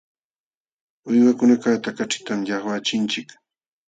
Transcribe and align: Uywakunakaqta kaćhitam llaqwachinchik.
Uywakunakaqta 1.09 1.89
kaćhitam 1.97 2.39
llaqwachinchik. 2.47 3.29